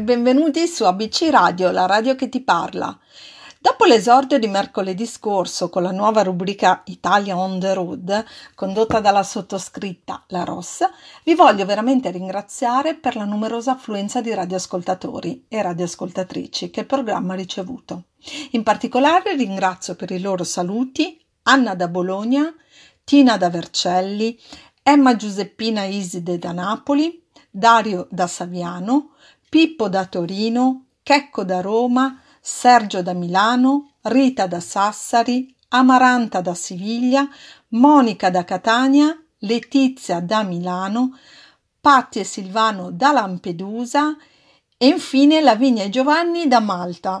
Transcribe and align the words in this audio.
Benvenuti 0.00 0.66
su 0.66 0.84
ABC 0.84 1.28
Radio, 1.30 1.70
la 1.70 1.84
radio 1.84 2.14
che 2.14 2.30
ti 2.30 2.40
parla. 2.40 2.98
Dopo 3.58 3.84
l'esordio 3.84 4.38
di 4.38 4.46
mercoledì 4.46 5.04
scorso 5.04 5.68
con 5.68 5.82
la 5.82 5.90
nuova 5.90 6.22
rubrica 6.22 6.80
Italia 6.86 7.36
on 7.36 7.60
the 7.60 7.74
road, 7.74 8.24
condotta 8.54 9.00
dalla 9.00 9.22
sottoscritta 9.22 10.24
La 10.28 10.44
Ross, 10.44 10.88
vi 11.24 11.34
voglio 11.34 11.66
veramente 11.66 12.10
ringraziare 12.10 12.94
per 12.94 13.14
la 13.14 13.26
numerosa 13.26 13.72
affluenza 13.72 14.22
di 14.22 14.32
radioascoltatori 14.32 15.44
e 15.48 15.60
radioascoltatrici 15.60 16.70
che 16.70 16.80
il 16.80 16.86
programma 16.86 17.34
ha 17.34 17.36
ricevuto. 17.36 18.04
In 18.52 18.62
particolare 18.62 19.36
ringrazio 19.36 19.96
per 19.96 20.10
i 20.12 20.20
loro 20.20 20.44
saluti 20.44 21.22
Anna 21.42 21.74
da 21.74 21.88
Bologna, 21.88 22.50
Tina 23.04 23.36
da 23.36 23.50
Vercelli, 23.50 24.38
Emma 24.82 25.14
Giuseppina 25.14 25.84
Iside 25.84 26.38
da 26.38 26.52
Napoli, 26.52 27.22
Dario 27.50 28.06
da 28.10 28.26
Saviano, 28.26 29.10
Pippo 29.50 29.88
da 29.88 30.06
Torino, 30.06 30.84
Checco 31.02 31.42
da 31.42 31.60
Roma, 31.60 32.22
Sergio 32.40 33.02
da 33.02 33.14
Milano, 33.14 33.94
Rita 34.02 34.46
da 34.46 34.60
Sassari, 34.60 35.52
Amaranta 35.70 36.40
da 36.40 36.54
Siviglia, 36.54 37.28
Monica 37.70 38.30
da 38.30 38.44
Catania, 38.44 39.12
Letizia 39.38 40.20
da 40.20 40.44
Milano, 40.44 41.18
Patti 41.80 42.20
e 42.20 42.24
Silvano 42.24 42.92
da 42.92 43.10
Lampedusa 43.10 44.16
e 44.78 44.86
infine 44.86 45.40
Lavinia 45.40 45.82
e 45.82 45.88
Giovanni 45.88 46.46
da 46.46 46.60
Malta. 46.60 47.18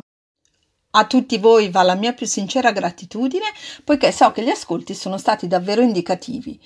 A 0.92 1.06
tutti 1.06 1.36
voi 1.38 1.68
va 1.68 1.82
la 1.82 1.96
mia 1.96 2.12
più 2.12 2.26
sincera 2.26 2.70
gratitudine, 2.70 3.46
poiché 3.82 4.12
so 4.12 4.30
che 4.30 4.44
gli 4.44 4.50
ascolti 4.50 4.94
sono 4.94 5.18
stati 5.18 5.48
davvero 5.48 5.82
indicativi 5.82 6.60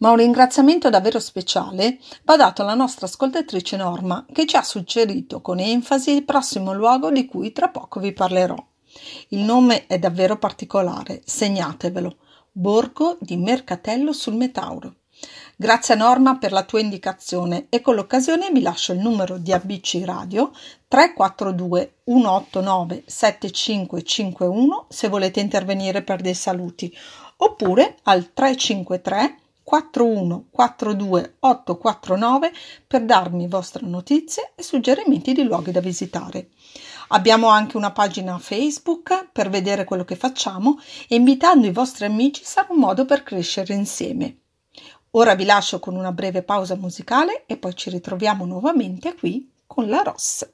ma 0.00 0.10
un 0.10 0.16
ringraziamento 0.16 0.90
davvero 0.90 1.18
speciale 1.18 1.98
va 2.24 2.36
dato 2.36 2.62
alla 2.62 2.74
nostra 2.74 3.06
ascoltatrice 3.06 3.76
Norma, 3.76 4.26
che 4.32 4.46
ci 4.46 4.56
ha 4.56 4.62
suggerito 4.62 5.40
con 5.40 5.58
enfasi 5.58 6.12
il 6.12 6.24
prossimo 6.24 6.72
luogo 6.72 7.10
di 7.10 7.26
cui 7.26 7.52
tra 7.52 7.68
poco 7.68 8.00
vi 8.00 8.12
parlerò. 8.12 8.56
Il 9.28 9.40
nome 9.40 9.86
è 9.86 9.98
davvero 9.98 10.36
particolare, 10.36 11.22
segnatevelo. 11.24 12.16
Borgo 12.52 13.16
di 13.20 13.36
Mercatello 13.36 14.12
sul 14.12 14.34
Metauro. 14.34 14.94
Grazie 15.54 15.94
Norma 15.94 16.38
per 16.38 16.52
la 16.52 16.64
tua 16.64 16.80
indicazione 16.80 17.66
e 17.68 17.82
con 17.82 17.94
l'occasione 17.94 18.50
vi 18.50 18.62
lascio 18.62 18.92
il 18.92 19.00
numero 19.00 19.36
di 19.36 19.52
ABC 19.52 20.00
Radio 20.04 20.50
342 20.88 21.96
189 22.04 23.04
7551 23.06 24.86
se 24.88 25.08
volete 25.08 25.40
intervenire 25.40 26.02
per 26.02 26.22
dei 26.22 26.34
saluti 26.34 26.92
oppure 27.36 27.98
al 28.04 28.32
353 28.32 29.36
41 29.62 30.46
42 30.50 31.36
849 31.40 32.52
per 32.86 33.04
darmi 33.04 33.48
vostre 33.48 33.86
notizie 33.86 34.52
e 34.54 34.62
suggerimenti 34.62 35.32
di 35.32 35.42
luoghi 35.42 35.72
da 35.72 35.80
visitare. 35.80 36.50
Abbiamo 37.08 37.48
anche 37.48 37.76
una 37.76 37.90
pagina 37.90 38.38
Facebook 38.38 39.30
per 39.32 39.50
vedere 39.50 39.84
quello 39.84 40.04
che 40.04 40.16
facciamo 40.16 40.78
e 41.08 41.16
invitando 41.16 41.66
i 41.66 41.72
vostri 41.72 42.04
amici 42.04 42.42
sarà 42.44 42.68
un 42.70 42.78
modo 42.78 43.04
per 43.04 43.22
crescere 43.22 43.74
insieme. 43.74 44.38
Ora 45.12 45.34
vi 45.34 45.44
lascio 45.44 45.80
con 45.80 45.96
una 45.96 46.12
breve 46.12 46.42
pausa 46.42 46.76
musicale 46.76 47.44
e 47.46 47.56
poi 47.56 47.74
ci 47.74 47.90
ritroviamo 47.90 48.44
nuovamente 48.44 49.14
qui 49.16 49.50
con 49.66 49.88
la 49.88 50.02
Ross. 50.02 50.48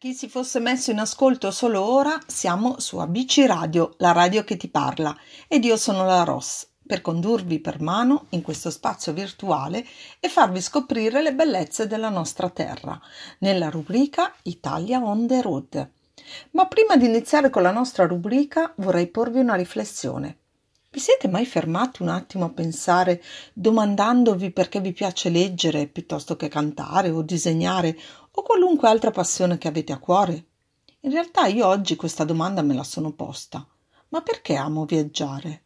Si 0.00 0.28
fosse 0.28 0.60
messo 0.60 0.92
in 0.92 1.00
ascolto 1.00 1.50
solo 1.50 1.82
ora, 1.82 2.16
siamo 2.24 2.78
su 2.78 2.98
ABC 2.98 3.42
Radio, 3.48 3.94
la 3.98 4.12
radio 4.12 4.44
che 4.44 4.56
ti 4.56 4.68
parla, 4.68 5.12
ed 5.48 5.64
io 5.64 5.76
sono 5.76 6.04
la 6.04 6.22
Ross, 6.22 6.68
per 6.86 7.00
condurvi 7.00 7.58
per 7.58 7.80
mano 7.80 8.26
in 8.28 8.42
questo 8.42 8.70
spazio 8.70 9.12
virtuale 9.12 9.84
e 10.20 10.28
farvi 10.28 10.60
scoprire 10.60 11.20
le 11.20 11.34
bellezze 11.34 11.88
della 11.88 12.10
nostra 12.10 12.48
terra, 12.48 12.96
nella 13.40 13.70
rubrica 13.70 14.32
Italia 14.42 15.00
on 15.02 15.26
the 15.26 15.42
road. 15.42 15.90
Ma 16.52 16.68
prima 16.68 16.96
di 16.96 17.06
iniziare 17.06 17.50
con 17.50 17.62
la 17.62 17.72
nostra 17.72 18.06
rubrica 18.06 18.72
vorrei 18.76 19.08
porvi 19.08 19.40
una 19.40 19.56
riflessione. 19.56 20.38
Vi 20.90 21.00
siete 21.00 21.28
mai 21.28 21.44
fermati 21.44 22.00
un 22.00 22.08
attimo 22.08 22.46
a 22.46 22.50
pensare 22.50 23.22
domandandovi 23.52 24.52
perché 24.52 24.80
vi 24.80 24.92
piace 24.92 25.28
leggere 25.28 25.86
piuttosto 25.86 26.34
che 26.34 26.48
cantare 26.48 27.10
o 27.10 27.20
disegnare 27.20 27.94
o 28.38 28.42
qualunque 28.42 28.88
altra 28.88 29.10
passione 29.10 29.58
che 29.58 29.66
avete 29.66 29.92
a 29.92 29.98
cuore? 29.98 30.44
In 31.00 31.10
realtà 31.10 31.46
io 31.46 31.66
oggi 31.66 31.96
questa 31.96 32.22
domanda 32.22 32.62
me 32.62 32.72
la 32.72 32.84
sono 32.84 33.12
posta. 33.12 33.66
Ma 34.10 34.22
perché 34.22 34.54
amo 34.54 34.84
viaggiare? 34.84 35.64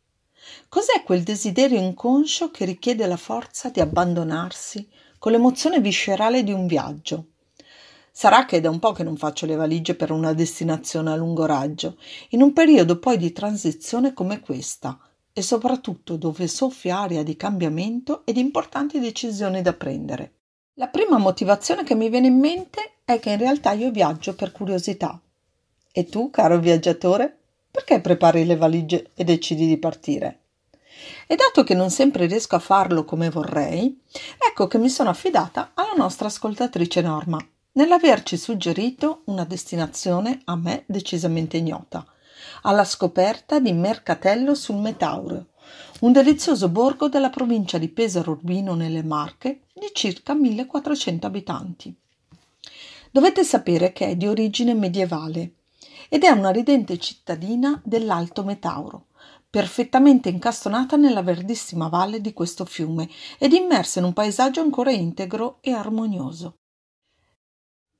Cos'è 0.71 1.03
quel 1.05 1.23
desiderio 1.23 1.79
inconscio 1.79 2.51
che 2.51 2.65
richiede 2.65 3.07
la 3.07 3.19
forza 3.19 3.69
di 3.69 3.81
abbandonarsi 3.81 4.89
con 5.19 5.33
l'emozione 5.33 5.83
viscerale 5.83 6.43
di 6.43 6.53
un 6.53 6.67
viaggio? 6.67 7.27
Sarà 8.11 8.47
che 8.47 8.57
è 8.57 8.61
da 8.63 8.71
un 8.71 8.79
po' 8.79 8.93
che 8.93 9.05
non 9.05 9.19
faccio 9.19 9.45
le 9.45 9.55
valigie 9.55 9.95
per 9.95 10.11
una 10.11 10.33
destinazione 10.33 11.13
a 11.13 11.17
lungo 11.17 11.45
raggio, 11.45 11.99
in 12.31 12.41
un 12.41 12.55
periodo 12.55 12.99
poi 12.99 13.19
di 13.19 13.33
transizione 13.33 14.15
come 14.15 14.41
questa, 14.41 14.99
e 15.31 15.43
soprattutto 15.43 16.17
dove 16.17 16.49
soffia 16.49 17.01
aria 17.01 17.23
di 17.23 17.37
cambiamento 17.37 18.25
e 18.25 18.33
di 18.33 18.41
importanti 18.41 18.99
decisioni 18.99 19.61
da 19.61 19.75
prendere. 19.75 20.37
La 20.77 20.89
prima 20.89 21.19
motivazione 21.19 21.85
che 21.85 21.95
mi 21.95 22.09
viene 22.09 22.29
in 22.29 22.39
mente 22.39 23.01
è 23.05 23.19
che 23.19 23.33
in 23.33 23.37
realtà 23.37 23.73
io 23.73 23.91
viaggio 23.91 24.35
per 24.35 24.53
curiosità. 24.53 25.21
E 25.93 26.07
tu, 26.07 26.31
caro 26.31 26.59
viaggiatore, 26.59 27.41
perché 27.71 28.01
prepari 28.01 28.47
le 28.47 28.57
valigie 28.57 29.11
e 29.15 29.23
decidi 29.23 29.67
di 29.67 29.77
partire? 29.77 30.39
E 31.27 31.37
dato 31.37 31.63
che 31.63 31.75
non 31.75 31.91
sempre 31.91 32.25
riesco 32.25 32.57
a 32.57 32.59
farlo 32.59 33.05
come 33.05 33.29
vorrei, 33.29 34.01
ecco 34.39 34.67
che 34.67 34.79
mi 34.79 34.89
sono 34.89 35.11
affidata 35.11 35.73
alla 35.75 35.93
nostra 35.95 36.29
ascoltatrice 36.29 37.03
Norma, 37.03 37.39
nell'averci 37.73 38.39
suggerito 38.39 39.25
una 39.27 39.45
destinazione 39.45 40.41
a 40.45 40.57
me 40.57 40.85
decisamente 40.87 41.59
ignota, 41.59 42.03
alla 42.63 42.85
scoperta 42.85 43.61
di 43.61 43.75
Mercatello 43.75 44.55
sul 44.55 44.77
Metauro, 44.77 45.49
un 46.03 46.11
delizioso 46.11 46.69
borgo 46.69 47.09
della 47.09 47.31
provincia 47.31 47.79
di 47.79 47.89
Pesaro 47.89 48.33
Urbino 48.33 48.75
nelle 48.75 49.05
Marche 49.05 49.67
di 49.73 49.89
circa 49.93 50.35
1400 50.35 51.27
abitanti. 51.29 51.95
Dovete 53.09 53.45
sapere 53.45 53.93
che 53.93 54.09
è 54.09 54.17
di 54.17 54.27
origine 54.27 54.75
medievale 54.75 55.53
ed 56.09 56.25
è 56.25 56.31
una 56.31 56.51
ridente 56.51 56.99
cittadina 56.99 57.81
dell'Alto 57.85 58.43
Metauro, 58.43 59.07
perfettamente 59.49 60.29
incastonata 60.29 60.97
nella 60.97 61.23
verdissima 61.23 61.87
valle 61.87 62.21
di 62.21 62.33
questo 62.33 62.65
fiume 62.65 63.09
ed 63.39 63.53
immersa 63.53 64.01
in 64.01 64.07
un 64.07 64.13
paesaggio 64.13 64.61
ancora 64.61 64.91
integro 64.91 65.59
e 65.61 65.71
armonioso. 65.71 66.62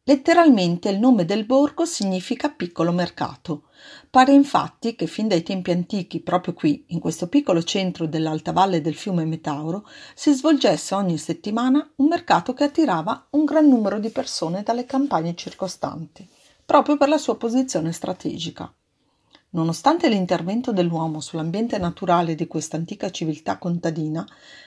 Letteralmente 0.05 0.89
il 0.89 0.99
nome 0.99 1.25
del 1.25 1.45
borgo 1.45 1.85
significa 1.85 2.51
piccolo 2.51 2.91
mercato. 2.91 3.69
Pare 4.11 4.33
infatti 4.33 4.97
che 4.97 5.07
fin 5.07 5.29
dai 5.29 5.45
tempi 5.45 5.71
antichi, 5.71 6.19
proprio 6.19 6.55
qui, 6.55 6.87
in 6.89 6.99
questo 6.99 7.29
piccolo 7.29 7.63
centro 7.63 8.09
dell'alta 8.09 8.51
valle 8.51 8.81
del 8.81 8.97
fiume 8.97 9.25
Metauro, 9.25 9.87
si 10.17 10.33
svolgesse 10.33 10.97
ogni 10.97 11.19
settimana 11.19 11.89
un 11.97 12.09
mercato 12.09 12.53
che 12.53 12.65
attirava 12.65 13.29
un 13.31 13.45
gran 13.45 13.69
numero 13.69 14.01
di 14.01 14.11
persone 14.11 14.65
dalle 14.65 14.87
campagne 14.87 15.37
circostanti, 15.37 16.29
proprio 16.67 16.97
per 16.97 17.09
la 17.09 17.19
sua 17.19 17.37
posizione 17.37 17.93
strategica. 17.93 18.75
Nonostante 19.55 20.09
l'intervento 20.09 20.73
dell'uomo 20.73 21.21
sull'ambiente 21.21 21.77
naturale 21.77 22.35
di 22.35 22.47
questa 22.47 22.79
antica 22.79 23.11
civiltà 23.11 23.59
contadina, 23.59 24.27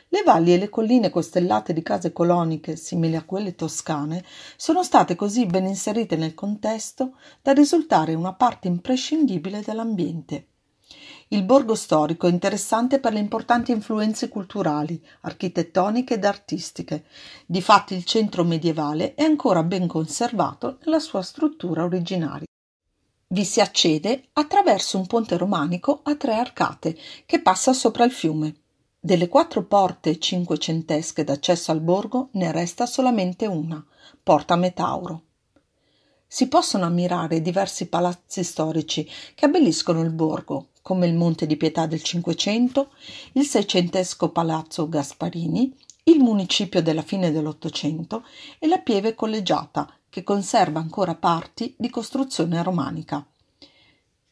le 0.09 0.21
valli 0.21 0.53
e 0.53 0.59
le 0.59 0.69
colline 0.69 1.09
costellate 1.09 1.73
di 1.73 1.81
case 1.81 2.13
coloniche, 2.13 2.75
simili 2.75 3.15
a 3.15 3.23
quelle 3.23 3.55
toscane, 3.55 4.23
sono 4.55 4.83
state 4.83 5.15
così 5.15 5.47
ben 5.47 5.65
inserite 5.65 6.15
nel 6.17 6.35
contesto 6.35 7.17
da 7.41 7.51
risultare 7.53 8.13
una 8.13 8.33
parte 8.33 8.67
imprescindibile 8.67 9.61
dell'ambiente. 9.65 10.49
Il 11.29 11.41
borgo 11.41 11.73
storico 11.73 12.27
è 12.27 12.29
interessante 12.29 12.99
per 12.99 13.13
le 13.13 13.19
importanti 13.19 13.71
influenze 13.71 14.29
culturali, 14.29 15.03
architettoniche 15.21 16.13
ed 16.13 16.25
artistiche. 16.25 17.05
Difatti 17.47 17.95
il 17.95 18.03
centro 18.03 18.43
medievale 18.43 19.15
è 19.15 19.23
ancora 19.23 19.63
ben 19.63 19.87
conservato 19.87 20.77
nella 20.83 20.99
sua 20.99 21.23
struttura 21.23 21.83
originaria. 21.83 22.45
Vi 23.27 23.43
si 23.43 23.59
accede 23.59 24.25
attraverso 24.33 24.99
un 24.99 25.07
ponte 25.07 25.35
romanico 25.35 26.01
a 26.03 26.15
tre 26.15 26.35
arcate 26.35 26.95
che 27.25 27.41
passa 27.41 27.73
sopra 27.73 28.03
il 28.03 28.11
fiume. 28.11 28.55
Delle 28.99 29.27
quattro 29.27 29.63
porte 29.63 30.19
cinquecentesche 30.19 31.23
d'accesso 31.23 31.71
al 31.71 31.81
borgo 31.81 32.29
ne 32.33 32.51
resta 32.51 32.85
solamente 32.85 33.47
una, 33.47 33.83
Porta 34.21 34.55
Metauro. 34.55 35.23
Si 36.27 36.47
possono 36.47 36.85
ammirare 36.85 37.41
diversi 37.41 37.87
palazzi 37.87 38.43
storici 38.43 39.09
che 39.33 39.45
abbelliscono 39.45 40.01
il 40.01 40.11
borgo, 40.11 40.69
come 40.83 41.07
il 41.07 41.15
Monte 41.15 41.47
di 41.47 41.57
Pietà 41.57 41.87
del 41.87 42.03
Cinquecento, 42.03 42.91
il 43.33 43.45
seicentesco 43.45 44.29
Palazzo 44.29 44.87
Gasparini, 44.87 45.75
il 46.03 46.19
municipio 46.19 46.81
della 46.83 47.01
fine 47.01 47.31
dell'Ottocento 47.31 48.23
e 48.59 48.67
la 48.67 48.77
Pieve 48.77 49.15
Collegiata, 49.15 49.91
che 50.15 50.23
conserva 50.23 50.79
ancora 50.79 51.13
parti 51.13 51.75
di 51.77 51.89
costruzione 51.89 52.63
romanica. 52.63 53.21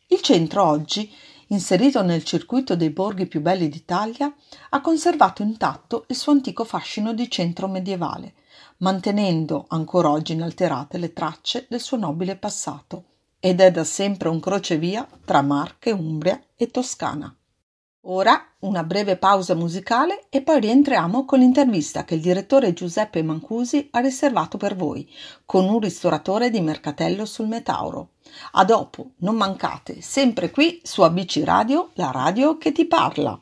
Il 0.08 0.22
centro 0.22 0.64
oggi, 0.64 1.12
inserito 1.48 2.02
nel 2.02 2.24
circuito 2.24 2.78
dei 2.78 2.90
borghi 2.90 3.26
più 3.26 3.42
belli 3.42 3.68
d'Italia, 3.68 4.34
ha 4.70 4.80
conservato 4.80 5.42
intatto 5.42 6.06
il 6.08 6.16
suo 6.16 6.32
antico 6.32 6.64
fascino 6.64 7.14
di 7.14 7.30
centro 7.30 7.68
medievale, 7.68 8.36
mantenendo 8.78 9.66
ancora 9.68 10.10
oggi 10.10 10.32
inalterate 10.32 10.98
le 10.98 11.12
tracce 11.12 11.66
del 11.70 11.82
suo 11.82 11.98
nobile 11.98 12.38
passato, 12.38 13.04
ed 13.42 13.60
è 13.60 13.70
da 13.70 13.84
sempre 13.84 14.30
un 14.30 14.40
crocevia 14.40 15.06
tra 15.26 15.42
Marche, 15.42 15.92
Umbria 15.92 16.42
e 16.56 16.72
Toscana. 16.72 17.36
Ora 18.08 18.46
una 18.60 18.84
breve 18.84 19.16
pausa 19.16 19.56
musicale 19.56 20.26
e 20.28 20.42
poi 20.42 20.60
rientriamo 20.60 21.24
con 21.24 21.40
l'intervista 21.40 22.04
che 22.04 22.16
il 22.16 22.22
direttore 22.22 22.74
Giuseppe 22.74 23.24
Mancusi 23.24 23.88
ha 23.92 24.00
riservato 24.00 24.58
per 24.58 24.76
voi, 24.76 25.10
con 25.46 25.70
un 25.70 25.80
ristoratore 25.80 26.50
di 26.50 26.60
Mercatello 26.60 27.24
sul 27.24 27.48
Metauro. 27.48 28.10
A 28.54 28.66
dopo, 28.66 29.12
non 29.20 29.38
mancate, 29.38 30.02
sempre 30.02 30.52
qui 30.52 30.82
su 30.84 31.02
ABC 31.02 31.44
Radio, 31.46 31.92
la 31.94 32.12
radio 32.12 32.58
che 32.58 32.74
ti 32.74 32.84
parla. 32.84 33.42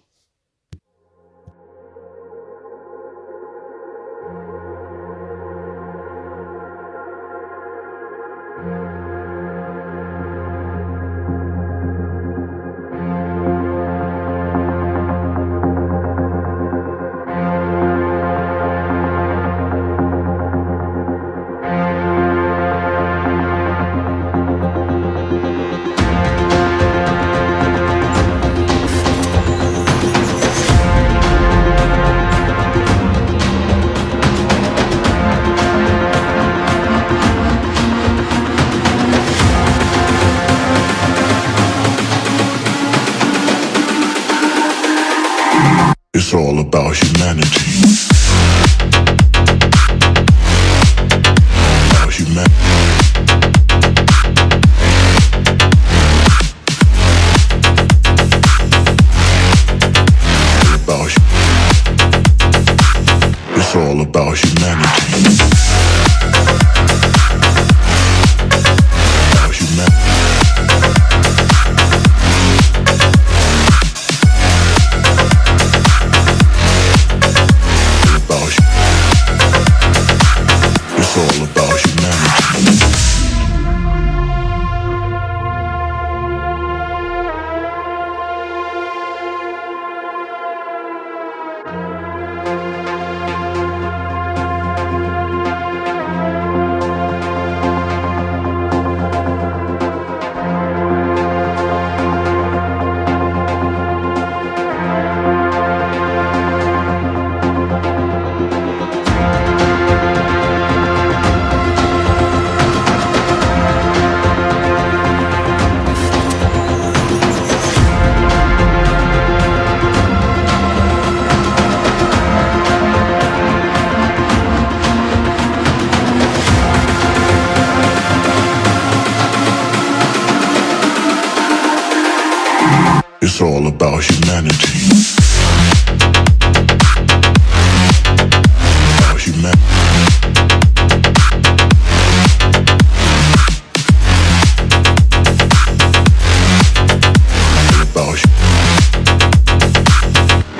It's 133.23 133.39
all 133.39 133.67
about 133.67 134.03
humanity. 134.03 134.57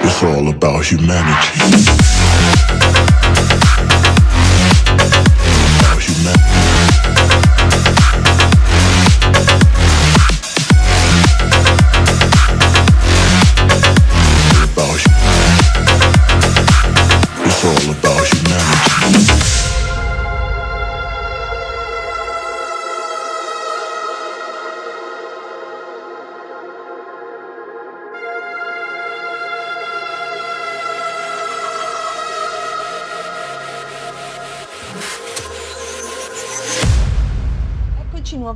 It's 0.04 0.24
all 0.24 0.50
about 0.50 0.86
humanity. 0.86 2.01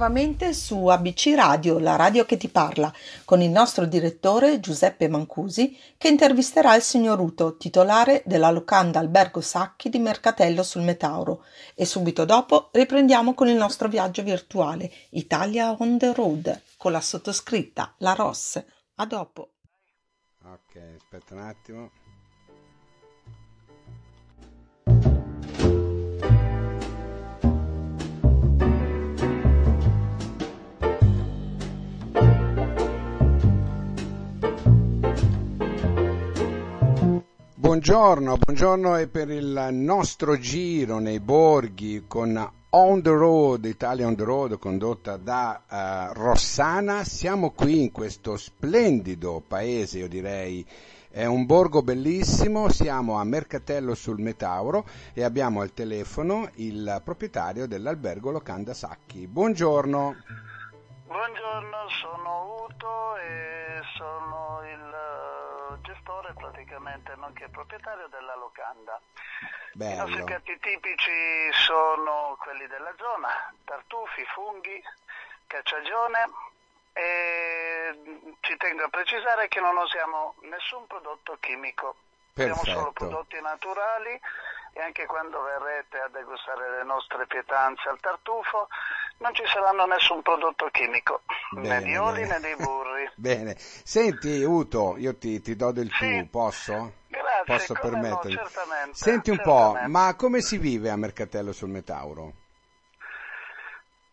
Nuovamente 0.06 0.54
su 0.54 0.86
ABC 0.86 1.34
Radio, 1.36 1.80
la 1.80 1.96
radio 1.96 2.26
che 2.26 2.38
ti 2.38 2.48
parla, 2.48 2.94
con 3.24 3.42
il 3.42 3.50
nostro 3.50 3.88
direttore 3.88 4.60
Giuseppe 4.60 5.08
Mancusi 5.08 5.76
che 5.98 6.10
intervisterà 6.10 6.76
il 6.76 6.84
signor 6.84 7.20
Uto, 7.20 7.58
titolare 7.58 8.22
della 8.24 8.52
locanda 8.52 9.00
Albergo 9.00 9.42
Sacchi 9.42 9.90
di 9.90 9.98
Mercatello 9.98 10.62
sul 10.62 10.84
Metauro 10.84 11.44
e 11.74 11.86
subito 11.86 12.24
dopo 12.24 12.70
riprendiamo 12.72 13.34
con 13.34 13.48
il 13.48 13.56
nostro 13.56 13.88
viaggio 13.88 14.22
virtuale 14.22 14.92
Italia 15.10 15.76
on 15.80 15.98
the 15.98 16.14
road 16.14 16.62
con 16.78 16.92
la 16.92 17.02
sottoscritta 17.02 17.96
La 17.98 18.14
Ross. 18.14 18.64
A 18.98 19.06
dopo. 19.08 19.54
Ok, 20.44 20.98
aspetta 20.98 21.34
un 21.34 21.40
attimo. 21.40 22.05
Buongiorno, 37.76 38.38
buongiorno 38.38 38.96
e 38.96 39.08
per 39.10 39.30
il 39.30 39.68
nostro 39.74 40.38
giro 40.38 41.00
nei 41.00 41.20
borghi 41.20 42.06
con 42.08 42.52
On 42.70 43.02
the 43.02 43.10
Road, 43.10 43.66
Italia 43.66 44.08
on 44.08 44.16
the 44.16 44.24
Road, 44.24 44.58
condotta 44.58 45.18
da 45.18 45.62
eh, 45.70 46.14
Rossana. 46.14 47.04
Siamo 47.04 47.52
qui 47.52 47.82
in 47.82 47.92
questo 47.92 48.38
splendido 48.38 49.44
paese, 49.46 50.00
io 50.00 50.08
direi, 50.08 50.66
è 51.10 51.26
un 51.26 51.46
borgo 51.46 51.82
bellissimo, 51.82 52.70
siamo 52.70 53.20
a 53.20 53.26
Mercatello 53.26 53.94
sul 53.94 54.22
Metauro 54.22 54.86
e 55.14 55.26
abbiamo 55.26 55.60
al 55.60 55.74
telefono 55.74 56.50
il 56.56 57.02
proprietario 57.04 57.68
dell'albergo 57.68 58.32
Locanda 58.32 58.74
Sacchi. 58.74 59.28
Buongiorno. 59.28 60.16
Buongiorno, 61.08 61.78
sono 61.90 62.64
Uto 62.64 63.18
e 63.18 63.82
sono 63.98 64.62
il 64.64 64.95
praticamente, 66.96 67.16
nonché 67.16 67.48
proprietario 67.50 68.08
della 68.08 68.36
locanda. 68.36 69.00
I 69.74 69.96
nostri 69.96 70.14
Bello. 70.14 70.26
piatti 70.26 70.60
tipici 70.60 71.52
sono 71.66 72.38
quelli 72.40 72.66
della 72.68 72.94
zona, 72.98 73.54
tartufi, 73.66 74.24
funghi, 74.34 74.82
cacciagione 75.48 76.30
e 76.94 78.00
ci 78.40 78.56
tengo 78.56 78.84
a 78.84 78.90
precisare 78.90 79.48
che 79.50 79.60
non 79.60 79.76
usiamo 79.76 80.36
nessun 80.42 80.88
prodotto 80.88 81.38
chimico. 81.40 81.96
Usiamo 82.36 82.64
solo 82.64 82.92
Perfetto. 82.92 82.94
prodotti 82.94 83.42
naturali 83.42 84.20
e 84.74 84.82
anche 84.82 85.06
quando 85.06 85.42
verrete 85.42 86.00
a 86.00 86.10
degustare 86.10 86.70
le 86.78 86.84
nostre 86.84 87.26
pietanze 87.28 87.88
al 87.88 88.00
tartufo 88.00 88.68
non 89.18 89.34
ci 89.34 89.44
saranno 89.48 89.86
nessun 89.86 90.22
prodotto 90.22 90.70
chimico, 90.72 91.22
né 91.56 91.62
Bene, 91.62 91.86
di 91.86 91.96
oli 91.96 92.22
bene. 92.22 92.28
né 92.28 92.40
dei 92.40 92.56
burri. 92.56 93.10
Bene, 93.18 93.56
senti 93.58 94.44
Uto, 94.44 94.98
io 94.98 95.18
ti, 95.18 95.42
ti 95.42 95.56
do 95.56 95.72
del 95.72 95.90
Sì. 95.90 95.98
tu, 96.00 96.30
posso? 96.30 96.94
Grazie, 97.08 97.46
Posso 97.46 97.74
no, 97.74 97.80
permettermi? 97.82 98.38
certamente, 98.38 98.96
Senti 98.96 99.30
un 99.30 99.38
po', 99.38 99.72
certamente. 99.72 99.88
ma 99.90 100.16
come 100.16 100.42
si 100.42 100.58
vive 100.58 100.90
a 100.90 100.96
Mercatello 100.98 101.52
sul 101.54 101.70
Metauro? 101.70 102.34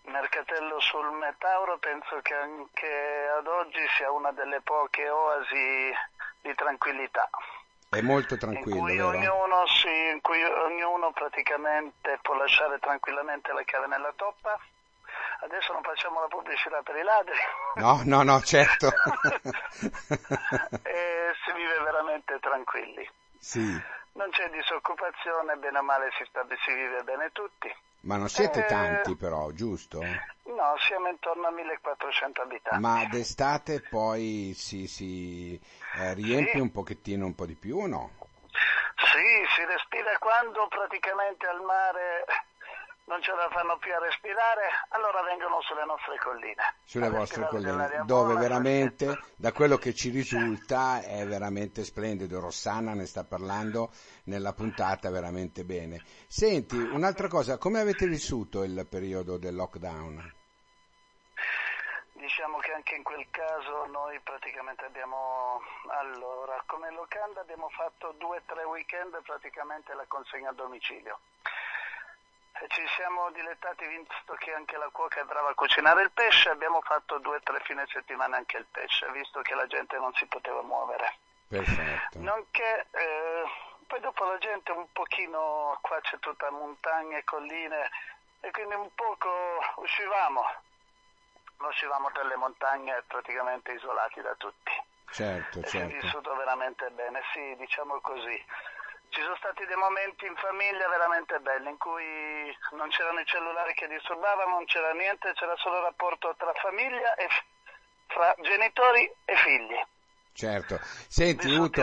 Mercatello 0.05 0.79
sul 0.81 1.11
Metauro 1.13 1.79
penso 1.79 2.21
che 2.23 2.35
anche 2.35 3.29
ad 3.39 3.47
oggi 3.47 3.79
sia 3.97 4.11
una 4.11 4.31
delle 4.33 4.61
poche 4.61 5.09
oasi 5.09 5.93
di 6.43 6.55
tranquillità. 6.55 7.29
È 7.89 8.01
molto 8.01 8.37
in 8.37 8.39
tranquillo, 8.39 8.81
cui, 8.81 8.99
vero? 8.99 9.09
ognuno, 9.09 9.67
si- 9.67 10.11
in 10.13 10.21
cui 10.21 10.43
ognuno 10.45 11.13
praticamente 11.13 12.19
può 12.23 12.35
lasciare 12.35 12.79
tranquillamente 12.79 13.53
la 13.53 13.63
chiave 13.63 13.87
nella 13.87 14.13
toppa. 14.15 14.59
Adesso 15.43 15.73
non 15.73 15.83
facciamo 15.83 16.21
la 16.21 16.29
pubblicità 16.29 16.81
per 16.83 16.97
i 16.97 17.03
ladri. 17.03 17.35
No, 17.77 18.03
no, 18.05 18.23
no, 18.23 18.41
certo. 18.43 18.93
e 20.85 21.33
si 21.45 21.53
vive 21.53 21.81
veramente 21.85 22.39
tranquilli. 22.39 23.09
Sì, 23.39 23.81
Non 24.15 24.31
c'è 24.31 24.49
disoccupazione, 24.51 25.57
bene 25.57 25.79
o 25.79 25.83
male 25.83 26.11
si, 26.17 26.25
sta- 26.29 26.47
si 26.65 26.73
vive 26.75 27.03
bene 27.03 27.31
tutti. 27.33 27.75
ma 28.03 28.17
non 28.17 28.29
siete 28.29 28.61
Eh, 28.61 28.67
tanti 28.67 29.17
però, 29.17 29.51
giusto? 29.53 30.01
No, 30.45 30.75
siamo 30.87 31.09
intorno 31.09 31.47
a 31.49 31.51
1400 31.51 32.43
abitanti. 32.43 32.81
Ma 32.81 33.05
d'estate 33.11 33.81
poi 33.81 34.53
si, 34.55 34.87
si 34.87 35.59
eh, 35.95 36.15
riempie 36.15 36.53
Sì. 36.53 36.59
un 36.61 36.71
pochettino, 36.71 37.27
un 37.27 37.35
po' 37.35 37.47
di 37.47 37.55
più 37.55 37.79
o 37.79 37.87
no? 37.87 38.11
Sì, 38.97 39.45
si 39.57 39.65
respira 39.65 40.17
quando 40.19 40.67
praticamente 40.69 41.47
al 41.47 41.61
mare 41.63 42.25
non 43.05 43.21
ce 43.21 43.33
la 43.35 43.49
fanno 43.51 43.77
più 43.79 43.93
a 43.93 43.99
respirare, 43.99 44.63
allora 44.91 45.23
vengono 45.23 45.61
sulle 45.63 45.85
nostre 45.85 46.17
colline. 46.19 46.63
Sulle 46.85 47.11
vostre 47.11 47.47
colline, 47.49 48.03
dove 48.05 48.35
veramente, 48.35 49.19
da 49.37 49.53
quello 49.53 49.77
che 49.77 49.93
ci 49.93 50.11
risulta, 50.11 51.03
è 51.03 51.27
veramente 51.27 51.85
splendido. 51.85 52.41
Rossana 52.41 52.95
ne 52.95 53.07
sta 53.07 53.25
parlando 53.25 53.91
nella 54.25 54.53
puntata 54.53 55.11
veramente 55.11 55.65
bene. 55.65 56.03
Senti, 56.29 56.77
un'altra 56.77 57.29
cosa, 57.29 57.59
come 57.59 57.81
avete 57.81 58.07
vissuto 58.07 58.63
il 58.63 58.87
periodo 58.89 59.37
del 59.37 59.57
lockdown? 59.57 60.41
Diciamo 62.13 62.59
che 62.59 62.73
anche 62.73 62.95
in 62.95 63.03
quel 63.03 63.27
caso 63.31 63.85
noi 63.87 64.19
praticamente 64.21 64.85
abbiamo, 64.85 65.61
allora, 65.89 66.63
come 66.67 66.91
locanda 66.93 67.41
abbiamo 67.41 67.69
fatto 67.71 68.15
due 68.17 68.37
o 68.37 68.43
tre 68.47 68.63
weekend 68.63 69.21
praticamente 69.23 69.93
la 69.93 70.05
consegna 70.07 70.51
a 70.51 70.53
domicilio. 70.53 71.19
Ci 72.69 72.87
siamo 72.97 73.31
dilettati 73.33 73.87
visto 73.87 74.35
che 74.39 74.53
anche 74.53 74.77
la 74.77 74.89
cuoca 74.91 75.21
entrava 75.21 75.51
a 75.51 75.55
cucinare 75.55 76.03
il 76.03 76.11
pesce, 76.11 76.51
abbiamo 76.51 76.81
fatto 76.83 77.19
due 77.19 77.37
o 77.37 77.41
tre 77.41 77.61
fine 77.65 77.85
settimana 77.89 78.37
anche 78.37 78.57
il 78.59 78.67
pesce, 78.71 79.11
visto 79.11 79.41
che 79.43 79.55
la 79.55 79.67
gente 79.67 79.97
non 79.99 80.13
si 80.15 80.27
poteva 80.27 80.63
muovere. 80.63 81.17
Perfetto. 81.49 82.19
Nonché 82.19 82.87
eh, 82.93 83.45
poi 83.87 84.01
dopo 84.01 84.25
la 84.25 84.39
gente 84.39 84.73
un 84.73 84.87
pochino, 84.93 85.77
qua 85.83 86.01
c'è 86.01 86.19
tutta 86.19 86.51
montagna 86.51 87.19
e 87.19 87.25
colline 87.25 87.91
e 88.41 88.51
quindi 88.51 88.75
un 88.75 88.89
poco 88.95 89.31
uscivamo, 89.77 90.43
uscivamo 91.59 92.11
dalle 92.11 92.37
montagne 92.37 93.03
praticamente 93.07 93.73
isolati 93.73 94.21
da 94.21 94.35
tutti. 94.37 94.73
Certo, 95.11 95.59
E 95.59 95.67
si 95.67 95.77
è 95.77 95.81
certo. 95.81 95.95
vissuto 96.07 96.35
veramente 96.37 96.89
bene, 96.91 97.21
sì, 97.33 97.55
diciamo 97.57 98.01
così. 98.01 98.45
Ci 99.13 99.21
sono 99.21 99.37
stati 99.37 99.67
dei 99.67 99.77
momenti 99.77 100.25
in 100.25 100.35
famiglia 100.37 100.89
veramente 100.89 101.39
belli 101.41 101.69
in 101.69 101.77
cui 101.77 102.57
non 102.71 102.89
c'erano 102.89 103.21
i 103.21 103.27
cellulari 103.27 103.75
che 103.75 103.87
disturbavano, 103.87 104.55
non 104.55 104.65
c'era 104.65 104.91
niente, 104.93 105.35
c'era 105.35 105.55
solo 105.57 105.77
il 105.77 105.83
rapporto 105.83 106.35
tra 106.39 106.51
famiglia 106.55 107.15
e 107.17 107.29
fra 108.07 108.35
genitori 108.41 109.05
e 109.27 109.37
figli. 109.37 109.77
Certo. 110.35 110.81
Senti, 111.09 111.53
Uto, 111.53 111.83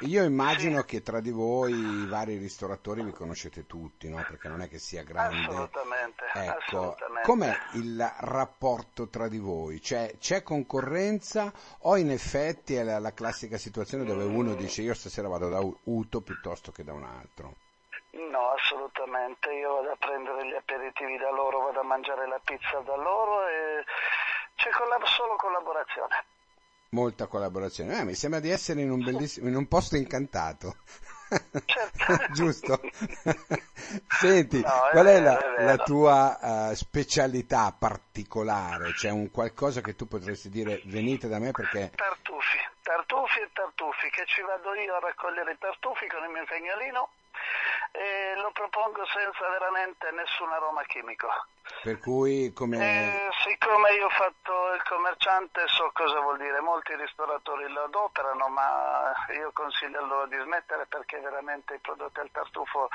io 0.00 0.24
immagino 0.24 0.82
che 0.82 1.00
tra 1.00 1.20
di 1.20 1.30
voi 1.30 1.72
i 1.72 2.06
vari 2.06 2.36
ristoratori 2.36 3.02
vi 3.02 3.12
conoscete 3.12 3.66
tutti, 3.66 4.08
no? 4.08 4.24
Perché 4.28 4.48
non 4.48 4.62
è 4.62 4.68
che 4.68 4.78
sia 4.78 5.04
grande. 5.04 5.46
Assolutamente, 5.46 6.24
Ecco, 6.34 6.58
assolutamente. 6.58 7.22
com'è 7.22 7.58
il 7.74 8.14
rapporto 8.20 9.08
tra 9.08 9.28
di 9.28 9.38
voi? 9.38 9.80
Cioè, 9.80 10.16
c'è 10.18 10.42
concorrenza 10.42 11.52
o 11.82 11.96
in 11.96 12.10
effetti 12.10 12.74
è 12.74 12.82
la, 12.82 12.98
la 12.98 13.12
classica 13.14 13.56
situazione 13.58 14.04
dove 14.04 14.24
uno 14.24 14.54
dice 14.54 14.82
io 14.82 14.94
stasera 14.94 15.28
vado 15.28 15.48
da 15.48 15.60
Uto 15.84 16.20
piuttosto 16.20 16.72
che 16.72 16.82
da 16.82 16.92
un 16.92 17.04
altro? 17.04 17.54
No, 18.10 18.50
assolutamente. 18.50 19.52
Io 19.52 19.74
vado 19.74 19.92
a 19.92 19.96
prendere 19.96 20.46
gli 20.48 20.54
aperitivi 20.54 21.16
da 21.16 21.30
loro, 21.30 21.60
vado 21.60 21.80
a 21.80 21.84
mangiare 21.84 22.26
la 22.26 22.40
pizza 22.44 22.80
da 22.80 22.96
loro 22.96 23.46
e 23.46 23.84
c'è 24.56 24.70
collab- 24.70 25.04
solo 25.06 25.36
collaborazione. 25.36 26.24
Molta 26.90 27.26
collaborazione. 27.26 27.98
Eh, 27.98 28.04
mi 28.04 28.14
sembra 28.14 28.40
di 28.40 28.50
essere 28.50 28.80
in 28.80 28.90
un 28.90 29.02
bellissimo, 29.02 29.48
in 29.48 29.56
un 29.56 29.66
posto 29.66 29.96
incantato. 29.96 30.76
Certo. 31.28 32.32
Giusto? 32.32 32.80
Senti, 34.08 34.60
No, 34.60 34.88
è 34.88 34.90
qual 34.90 35.06
è 35.06 35.20
vero, 35.20 35.24
la, 35.24 35.54
è 35.56 35.64
la 35.64 35.76
tua 35.76 36.70
eh, 36.70 36.74
specialità 36.74 37.74
particolare? 37.78 38.92
C'è 38.92 39.10
un 39.10 39.30
qualcosa 39.30 39.80
che 39.80 39.94
tu 39.94 40.06
potresti 40.06 40.48
dire 40.48 40.80
venite 40.86 41.28
da 41.28 41.38
me 41.38 41.50
perché 41.50 41.92
Tartufi, 41.94 42.58
tartufi 42.82 43.40
e 43.40 43.50
tartufi, 43.52 44.08
che 44.10 44.24
ci 44.26 44.40
vado 44.42 44.74
io 44.74 44.94
a 44.94 45.00
raccogliere 45.00 45.52
i 45.52 45.58
tartufi 45.58 46.06
con 46.06 46.24
il 46.24 46.30
mio 46.30 46.44
cagnolino 46.44 47.08
e 47.92 48.34
lo 48.36 48.50
propongo 48.52 49.04
senza 49.06 49.48
veramente 49.48 50.10
nessun 50.12 50.50
aroma 50.52 50.82
chimico. 50.84 51.28
per 51.82 51.98
cui 51.98 52.52
come 52.52 52.76
Eh, 52.78 53.28
siccome 53.44 53.90
io 53.92 54.06
ho 54.06 54.10
fatto 54.10 54.72
il 54.74 54.82
commerciante 54.84 55.66
so 55.68 55.90
cosa 55.92 56.20
vuol 56.20 56.38
dire, 56.38 56.60
molti 56.60 56.94
ristoratori 56.96 57.68
lo 57.70 57.84
adoperano, 57.84 58.48
ma 58.48 59.12
io 59.34 59.50
consiglio 59.52 60.04
loro 60.06 60.26
di 60.26 60.38
smettere 60.38 60.86
perché 60.86 61.18
veramente 61.20 61.74
i 61.74 61.78
prodotti 61.78 62.20
al 62.20 62.30
tartufo, 62.30 62.88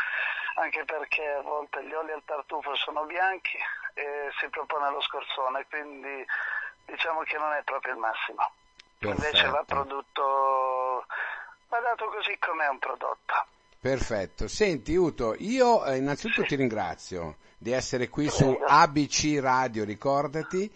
anche 0.55 0.85
perché 0.85 1.27
a 1.27 1.41
volte 1.41 1.83
gli 1.85 1.93
oli 1.93 2.11
al 2.11 2.23
tartufo 2.25 2.75
sono 2.75 3.03
bianchi 3.03 3.57
e 3.95 4.31
si 4.39 4.47
propone 4.49 4.89
lo 4.89 5.01
scorzone, 5.01 5.65
quindi 5.69 6.25
diciamo 6.85 7.21
che 7.21 7.37
non 7.37 7.53
è 7.53 7.61
proprio 7.63 7.93
il 7.93 7.99
massimo. 7.99 8.51
Invece 8.99 9.47
va 9.47 9.63
Perfetto. 9.63 9.65
prodotto, 9.65 11.05
va 11.67 11.79
dato 11.79 12.05
così 12.09 12.37
com'è 12.39 12.67
un 12.69 12.79
prodotto. 12.79 13.45
Perfetto. 13.83 14.47
Senti 14.47 14.95
Uto, 14.95 15.35
io 15.39 15.83
eh, 15.83 15.97
innanzitutto 15.97 16.43
ti 16.43 16.55
ringrazio 16.55 17.35
di 17.57 17.71
essere 17.71 18.07
qui 18.07 18.29
su. 18.29 18.57
ABC 18.65 19.39
Radio, 19.41 19.83
ricordati. 19.83 20.71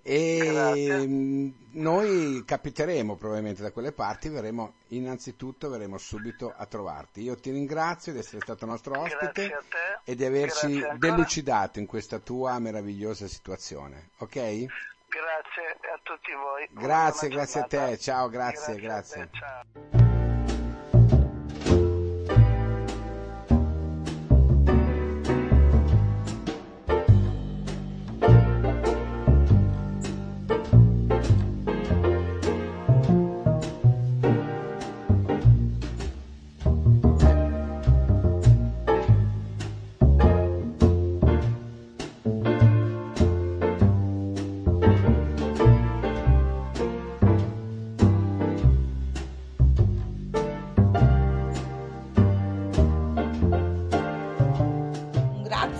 E 0.00 0.38
Grazie. 0.44 1.06
mm, 1.08 1.50
noi 1.72 2.44
capiteremo 2.46 3.16
probabilmente 3.16 3.62
da 3.62 3.72
quelle 3.72 3.90
parti, 3.90 4.28
verremo 4.28 4.74
innanzitutto 4.88 5.70
verremo 5.70 5.98
subito 5.98 6.54
a 6.56 6.64
trovarti. 6.66 7.22
Io 7.22 7.34
ti 7.34 7.50
ringrazio 7.50 8.12
di 8.12 8.20
essere 8.20 8.40
stato 8.40 8.64
nostro 8.64 8.96
ospite 8.96 9.48
Grazie 9.48 9.98
e 10.04 10.14
di 10.14 10.24
averci 10.24 10.78
Grazie 10.78 10.98
delucidato 10.98 11.80
in 11.80 11.86
questa 11.86 12.20
tua 12.20 12.60
meravigliosa 12.60 13.26
situazione, 13.26 14.10
ok? 14.18 14.34
Grazie 14.34 15.78
a 15.92 15.98
tutti 16.04 16.32
voi. 16.32 16.68
Grazie, 16.70 17.28
grazie 17.28 17.60
a 17.60 17.64
te, 17.64 17.98
ciao, 17.98 18.28
grazie, 18.28 18.74
a 18.74 18.76
grazie. 18.76 19.30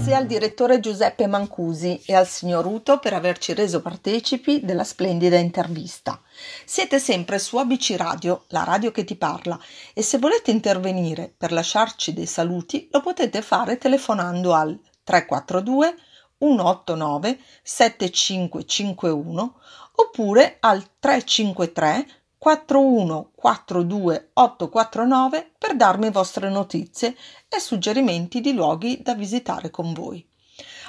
Grazie 0.02 0.20
al 0.20 0.26
direttore 0.26 0.80
Giuseppe 0.80 1.28
Mancusi 1.28 2.02
e 2.04 2.16
al 2.16 2.26
signor 2.26 2.66
Uto 2.66 2.98
per 2.98 3.14
averci 3.14 3.54
reso 3.54 3.80
partecipi 3.80 4.58
della 4.64 4.82
splendida 4.82 5.36
intervista. 5.36 6.20
Siete 6.64 6.98
sempre 6.98 7.38
su 7.38 7.56
ABC 7.56 7.94
Radio, 7.96 8.46
la 8.48 8.64
radio 8.64 8.90
che 8.90 9.04
ti 9.04 9.14
parla, 9.14 9.56
e 9.94 10.02
se 10.02 10.18
volete 10.18 10.50
intervenire 10.50 11.32
per 11.36 11.52
lasciarci 11.52 12.12
dei 12.14 12.26
saluti 12.26 12.88
lo 12.90 13.00
potete 13.00 13.42
fare 13.42 13.78
telefonando 13.78 14.52
al 14.54 14.76
342 15.04 15.94
189 16.36 17.38
7551 17.62 19.54
oppure 19.94 20.56
al 20.58 20.84
353 20.98 22.21
4142 22.42 24.30
849 24.32 25.52
per 25.56 25.76
darmi 25.76 26.10
vostre 26.10 26.50
notizie 26.50 27.14
e 27.48 27.60
suggerimenti 27.60 28.40
di 28.40 28.52
luoghi 28.52 29.00
da 29.00 29.14
visitare 29.14 29.70
con 29.70 29.92
voi. 29.92 30.26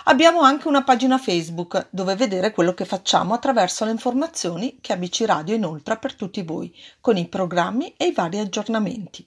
Abbiamo 0.06 0.42
anche 0.42 0.68
una 0.68 0.84
pagina 0.84 1.20
Facebook 1.20 1.90
dove 1.92 2.16
vedere 2.16 2.54
quello 2.54 2.74
che 2.74 2.86
facciamo 2.86 3.36
attraverso 3.36 3.86
le 3.86 3.92
informazioni 3.92 4.80
che 4.82 4.94
ABC 4.94 5.26
Radio 5.28 5.54
inoltra 5.54 5.98
per 5.98 6.16
tutti 6.16 6.42
voi, 6.42 6.76
con 7.00 7.18
i 7.18 7.28
programmi 7.28 7.94
e 7.98 8.08
i 8.08 8.14
vari 8.14 8.40
aggiornamenti. 8.40 9.24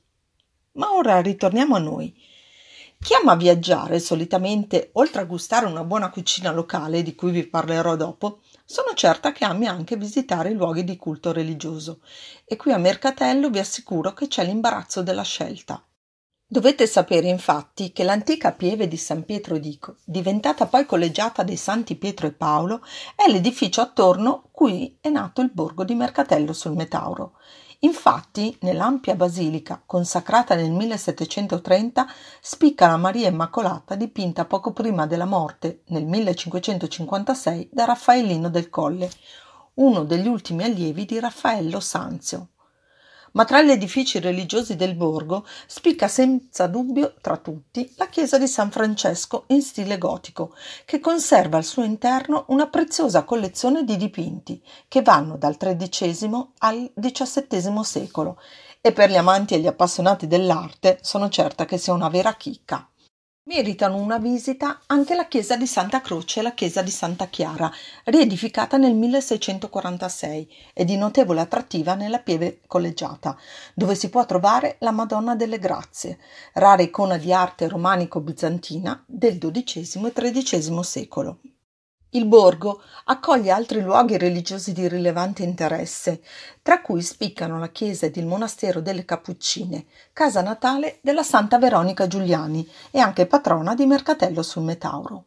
Ma 0.72 0.94
ora 0.94 1.20
ritorniamo 1.20 1.76
a 1.76 1.78
noi. 1.78 2.12
Chi 2.98 3.14
ama 3.14 3.36
viaggiare 3.36 4.00
solitamente, 4.00 4.90
oltre 4.94 5.20
a 5.20 5.26
gustare 5.26 5.66
una 5.66 5.84
buona 5.84 6.10
cucina 6.10 6.50
locale 6.50 7.04
di 7.04 7.14
cui 7.14 7.30
vi 7.30 7.46
parlerò 7.46 7.94
dopo, 7.94 8.40
sono 8.68 8.94
certa 8.94 9.30
che 9.30 9.44
ami 9.44 9.68
anche 9.68 9.96
visitare 9.96 10.50
i 10.50 10.54
luoghi 10.54 10.82
di 10.82 10.96
culto 10.96 11.30
religioso 11.30 12.00
e 12.44 12.56
qui 12.56 12.72
a 12.72 12.78
Mercatello 12.78 13.48
vi 13.48 13.60
assicuro 13.60 14.12
che 14.12 14.26
c'è 14.26 14.44
l'imbarazzo 14.44 15.02
della 15.02 15.22
scelta. 15.22 15.80
Dovete 16.48 16.88
sapere 16.88 17.28
infatti 17.28 17.92
che 17.92 18.02
l'antica 18.02 18.52
pieve 18.52 18.88
di 18.88 18.96
San 18.96 19.24
Pietro 19.24 19.58
Dico, 19.58 19.98
diventata 20.04 20.66
poi 20.66 20.84
collegiata 20.84 21.44
dei 21.44 21.56
Santi 21.56 21.94
Pietro 21.94 22.26
e 22.26 22.32
Paolo, 22.32 22.82
è 23.14 23.30
l'edificio 23.30 23.80
attorno 23.80 24.48
cui 24.50 24.98
è 25.00 25.08
nato 25.10 25.42
il 25.42 25.52
borgo 25.52 25.84
di 25.84 25.94
Mercatello 25.94 26.52
sul 26.52 26.74
Metauro. 26.74 27.34
Infatti, 27.80 28.56
nell'ampia 28.62 29.14
basilica, 29.14 29.82
consacrata 29.84 30.54
nel 30.54 30.70
1730, 30.70 32.06
spicca 32.40 32.86
la 32.86 32.96
Maria 32.96 33.28
Immacolata 33.28 33.94
dipinta 33.94 34.46
poco 34.46 34.72
prima 34.72 35.06
della 35.06 35.26
morte, 35.26 35.82
nel 35.88 36.06
1556, 36.06 37.68
da 37.72 37.84
Raffaellino 37.84 38.48
del 38.48 38.70
Colle, 38.70 39.10
uno 39.74 40.04
degli 40.04 40.26
ultimi 40.26 40.64
allievi 40.64 41.04
di 41.04 41.20
Raffaello 41.20 41.80
Sanzio. 41.80 42.48
Ma 43.36 43.44
tra 43.44 43.60
gli 43.60 43.70
edifici 43.70 44.18
religiosi 44.18 44.76
del 44.76 44.94
borgo 44.94 45.44
spicca 45.66 46.08
senza 46.08 46.66
dubbio 46.68 47.16
tra 47.20 47.36
tutti 47.36 47.92
la 47.96 48.08
chiesa 48.08 48.38
di 48.38 48.48
San 48.48 48.70
Francesco 48.70 49.44
in 49.48 49.60
stile 49.60 49.98
gotico, 49.98 50.54
che 50.86 51.00
conserva 51.00 51.58
al 51.58 51.64
suo 51.64 51.82
interno 51.82 52.46
una 52.48 52.66
preziosa 52.68 53.24
collezione 53.24 53.84
di 53.84 53.98
dipinti 53.98 54.62
che 54.88 55.02
vanno 55.02 55.36
dal 55.36 55.58
XIII 55.58 56.52
al 56.60 56.90
XVII 56.98 57.84
secolo 57.84 58.40
e 58.80 58.92
per 58.92 59.10
gli 59.10 59.16
amanti 59.16 59.52
e 59.52 59.58
gli 59.58 59.66
appassionati 59.66 60.26
dell'arte 60.26 60.98
sono 61.02 61.28
certa 61.28 61.66
che 61.66 61.76
sia 61.76 61.92
una 61.92 62.08
vera 62.08 62.32
chicca. 62.36 62.88
Meritano 63.48 63.94
una 63.98 64.18
visita 64.18 64.80
anche 64.86 65.14
la 65.14 65.28
chiesa 65.28 65.56
di 65.56 65.68
Santa 65.68 66.00
Croce 66.00 66.40
e 66.40 66.42
la 66.42 66.52
chiesa 66.52 66.82
di 66.82 66.90
Santa 66.90 67.28
Chiara, 67.28 67.70
riedificata 68.06 68.76
nel 68.76 68.92
1646 68.94 70.52
e 70.74 70.84
di 70.84 70.96
notevole 70.96 71.42
attrattiva 71.42 71.94
nella 71.94 72.18
pieve 72.18 72.62
collegiata, 72.66 73.38
dove 73.72 73.94
si 73.94 74.10
può 74.10 74.26
trovare 74.26 74.78
la 74.80 74.90
Madonna 74.90 75.36
delle 75.36 75.60
Grazie, 75.60 76.18
rara 76.54 76.82
icona 76.82 77.18
di 77.18 77.32
arte 77.32 77.68
romanico-bizantina 77.68 79.04
del 79.06 79.38
XII 79.38 80.12
e 80.12 80.32
XIII 80.32 80.82
secolo. 80.82 81.38
Il 82.10 82.26
borgo 82.26 82.82
accoglie 83.06 83.50
altri 83.50 83.82
luoghi 83.82 84.16
religiosi 84.16 84.72
di 84.72 84.86
rilevante 84.86 85.42
interesse, 85.42 86.22
tra 86.62 86.80
cui 86.80 87.02
spiccano 87.02 87.58
la 87.58 87.70
chiesa 87.70 88.06
ed 88.06 88.16
il 88.16 88.26
monastero 88.26 88.80
delle 88.80 89.04
Cappuccine, 89.04 89.86
casa 90.12 90.40
natale 90.40 90.98
della 91.02 91.24
Santa 91.24 91.58
Veronica 91.58 92.06
Giuliani 92.06 92.66
e 92.92 93.00
anche 93.00 93.26
patrona 93.26 93.74
di 93.74 93.86
Mercatello 93.86 94.42
sul 94.42 94.62
Metauro. 94.62 95.24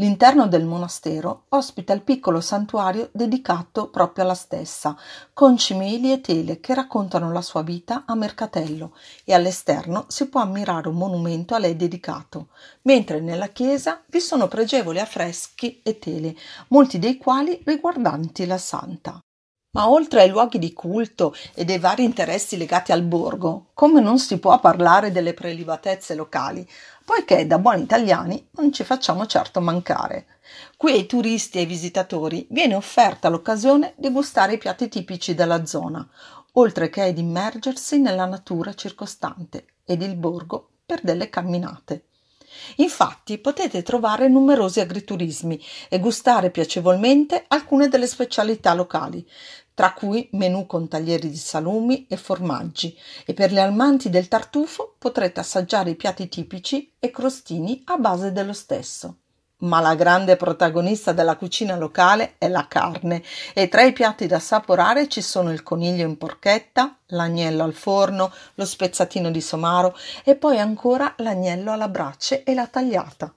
L'interno 0.00 0.46
del 0.46 0.64
monastero 0.64 1.46
ospita 1.48 1.92
il 1.92 2.02
piccolo 2.02 2.40
santuario 2.40 3.08
dedicato 3.12 3.90
proprio 3.90 4.22
alla 4.22 4.34
stessa, 4.34 4.96
con 5.32 5.56
cimeli 5.56 6.12
e 6.12 6.20
tele 6.20 6.60
che 6.60 6.72
raccontano 6.72 7.32
la 7.32 7.42
sua 7.42 7.62
vita 7.62 8.04
a 8.06 8.14
Mercatello 8.14 8.94
e 9.24 9.34
all'esterno 9.34 10.04
si 10.06 10.28
può 10.28 10.40
ammirare 10.40 10.88
un 10.88 10.94
monumento 10.94 11.56
a 11.56 11.58
lei 11.58 11.74
dedicato, 11.74 12.50
mentre 12.82 13.18
nella 13.18 13.48
chiesa 13.48 14.00
vi 14.06 14.20
sono 14.20 14.46
pregevoli 14.46 15.00
affreschi 15.00 15.80
e 15.82 15.98
tele, 15.98 16.36
molti 16.68 17.00
dei 17.00 17.16
quali 17.16 17.60
riguardanti 17.64 18.46
la 18.46 18.58
santa. 18.58 19.18
Ma 19.70 19.90
oltre 19.90 20.22
ai 20.22 20.30
luoghi 20.30 20.58
di 20.58 20.72
culto 20.72 21.34
e 21.54 21.64
dei 21.64 21.78
vari 21.78 22.02
interessi 22.02 22.56
legati 22.56 22.92
al 22.92 23.02
borgo, 23.02 23.70
come 23.74 24.00
non 24.00 24.18
si 24.18 24.38
può 24.38 24.58
parlare 24.60 25.12
delle 25.12 25.34
prelibatezze 25.34 26.14
locali, 26.14 26.66
poiché 27.08 27.46
da 27.46 27.58
buoni 27.58 27.84
italiani 27.84 28.50
non 28.56 28.70
ci 28.70 28.84
facciamo 28.84 29.24
certo 29.24 29.62
mancare. 29.62 30.26
Qui 30.76 30.92
ai 30.92 31.06
turisti 31.06 31.56
e 31.56 31.60
ai 31.60 31.66
visitatori 31.66 32.46
viene 32.50 32.74
offerta 32.74 33.30
l'occasione 33.30 33.94
di 33.96 34.10
gustare 34.10 34.52
i 34.52 34.58
piatti 34.58 34.90
tipici 34.90 35.34
della 35.34 35.64
zona, 35.64 36.06
oltre 36.52 36.90
che 36.90 37.04
ad 37.04 37.16
immergersi 37.16 37.98
nella 37.98 38.26
natura 38.26 38.74
circostante 38.74 39.68
ed 39.86 40.02
il 40.02 40.16
borgo 40.16 40.72
per 40.84 41.00
delle 41.00 41.30
camminate. 41.30 42.07
Infatti 42.76 43.38
potete 43.38 43.82
trovare 43.82 44.28
numerosi 44.28 44.80
agriturismi 44.80 45.60
e 45.88 45.98
gustare 45.98 46.50
piacevolmente 46.50 47.44
alcune 47.48 47.88
delle 47.88 48.06
specialità 48.06 48.74
locali, 48.74 49.26
tra 49.74 49.92
cui 49.92 50.28
menù 50.32 50.66
con 50.66 50.88
taglieri 50.88 51.30
di 51.30 51.36
salumi 51.36 52.06
e 52.08 52.16
formaggi 52.16 52.96
e 53.24 53.32
per 53.32 53.52
gli 53.52 53.58
amanti 53.58 54.10
del 54.10 54.26
tartufo 54.26 54.96
potrete 54.98 55.40
assaggiare 55.40 55.90
i 55.90 55.96
piatti 55.96 56.28
tipici 56.28 56.92
e 56.98 57.10
crostini 57.10 57.82
a 57.84 57.96
base 57.96 58.32
dello 58.32 58.52
stesso. 58.52 59.18
Ma 59.60 59.80
la 59.80 59.96
grande 59.96 60.36
protagonista 60.36 61.10
della 61.10 61.34
cucina 61.34 61.76
locale 61.76 62.34
è 62.38 62.46
la 62.46 62.68
carne 62.68 63.24
e 63.54 63.66
tra 63.68 63.82
i 63.82 63.92
piatti 63.92 64.28
da 64.28 64.36
assaporare 64.36 65.08
ci 65.08 65.20
sono 65.20 65.50
il 65.50 65.64
coniglio 65.64 66.06
in 66.06 66.16
porchetta, 66.16 66.96
l'agnello 67.06 67.64
al 67.64 67.72
forno, 67.72 68.32
lo 68.54 68.64
spezzatino 68.64 69.32
di 69.32 69.40
somaro 69.40 69.96
e 70.22 70.36
poi 70.36 70.60
ancora 70.60 71.12
l'agnello 71.16 71.72
alla 71.72 71.88
brace 71.88 72.44
e 72.44 72.54
la 72.54 72.68
tagliata. 72.68 73.34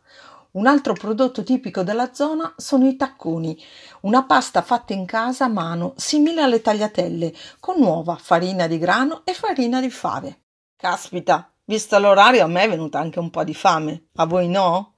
Un 0.51 0.67
altro 0.67 0.93
prodotto 0.93 1.41
tipico 1.41 1.81
della 1.81 2.13
zona 2.13 2.53
sono 2.55 2.87
i 2.87 2.95
tacconi, 2.97 3.59
una 4.01 4.23
pasta 4.23 4.61
fatta 4.61 4.93
in 4.93 5.07
casa 5.07 5.45
a 5.45 5.47
mano, 5.47 5.93
simile 5.95 6.43
alle 6.43 6.61
tagliatelle, 6.61 7.33
con 7.59 7.81
uova, 7.81 8.15
farina 8.21 8.67
di 8.67 8.77
grano 8.77 9.21
e 9.23 9.33
farina 9.33 9.81
di 9.81 9.89
fave. 9.89 10.41
Caspita, 10.75 11.51
visto 11.65 11.97
l'orario 11.97 12.43
a 12.43 12.47
me 12.47 12.63
è 12.63 12.69
venuta 12.69 12.99
anche 12.99 13.17
un 13.17 13.31
po' 13.31 13.43
di 13.43 13.55
fame. 13.55 14.09
A 14.17 14.25
voi 14.25 14.49
no? 14.49 14.97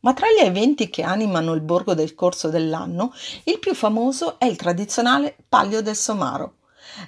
Ma 0.00 0.12
tra 0.12 0.26
gli 0.28 0.44
eventi 0.44 0.88
che 0.90 1.02
animano 1.02 1.54
il 1.54 1.60
borgo 1.60 1.94
del 1.94 2.14
corso 2.14 2.48
dell'anno, 2.48 3.12
il 3.44 3.58
più 3.58 3.74
famoso 3.74 4.38
è 4.38 4.44
il 4.44 4.54
tradizionale 4.56 5.36
Paglio 5.48 5.82
del 5.82 5.96
Somaro. 5.96 6.54